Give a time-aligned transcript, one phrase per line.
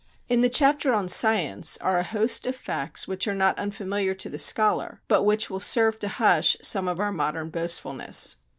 [0.27, 4.29] In the chapter on science are a host of facts which are not unfamiliar to
[4.31, 8.37] the scholar, but which serve to hush some of our modern boastfulness.